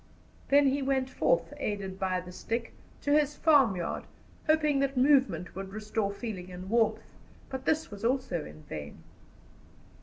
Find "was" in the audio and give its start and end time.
8.13-8.31